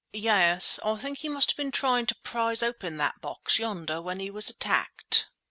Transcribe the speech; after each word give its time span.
"Yes. 0.13 0.79
I 0.83 0.95
think 0.97 1.19
he 1.19 1.29
must 1.29 1.51
have 1.51 1.57
been 1.57 1.69
trying 1.69 2.07
to 2.07 2.15
prise 2.15 2.63
open 2.63 2.97
that 2.97 3.21
box 3.21 3.59
yonder 3.59 4.01
when 4.01 4.19
he 4.19 4.31
was 4.31 4.49
attacked." 4.49 5.27